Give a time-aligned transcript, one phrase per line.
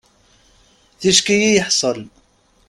[0.99, 1.97] Ticki i yeḥsel.